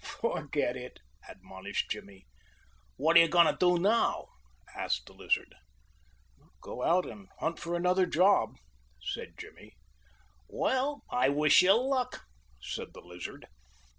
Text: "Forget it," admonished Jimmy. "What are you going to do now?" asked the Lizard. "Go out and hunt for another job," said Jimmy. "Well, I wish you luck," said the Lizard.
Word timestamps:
"Forget 0.03 0.75
it," 0.75 0.99
admonished 1.29 1.91
Jimmy. 1.91 2.25
"What 2.97 3.15
are 3.15 3.19
you 3.19 3.27
going 3.27 3.45
to 3.45 3.55
do 3.55 3.77
now?" 3.77 4.29
asked 4.75 5.05
the 5.05 5.13
Lizard. 5.13 5.53
"Go 6.59 6.81
out 6.81 7.05
and 7.07 7.27
hunt 7.37 7.59
for 7.59 7.75
another 7.75 8.07
job," 8.07 8.55
said 8.99 9.35
Jimmy. 9.37 9.73
"Well, 10.49 11.03
I 11.11 11.29
wish 11.29 11.61
you 11.61 11.79
luck," 11.79 12.25
said 12.59 12.93
the 12.95 13.01
Lizard. 13.01 13.45